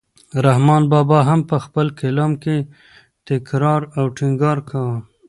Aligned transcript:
رحمان 0.45 0.83
بابا 0.91 1.19
هم 1.29 1.39
په 1.49 1.57
خپل 1.65 1.87
کلام 2.01 2.31
کې 2.43 2.55
تکرار 3.29 3.81
او 3.97 4.05
ټینګار 4.17 4.57
کاوه. 4.69 4.97